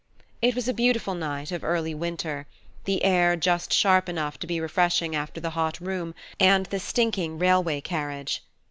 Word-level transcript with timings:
It 0.41 0.55
was 0.55 0.67
a 0.67 0.73
beautiful 0.73 1.13
night 1.13 1.51
of 1.51 1.63
early 1.63 1.93
winter, 1.93 2.47
the 2.85 3.03
air 3.03 3.35
just 3.35 3.71
sharp 3.71 4.09
enough 4.09 4.39
to 4.39 4.47
be 4.47 4.59
refreshing 4.59 5.15
after 5.15 5.39
the 5.39 5.51
hot 5.51 5.79
room 5.79 6.15
and 6.39 6.65
the 6.65 6.79
stinking 6.79 7.37
railway 7.37 7.81
carriage. 7.81 8.41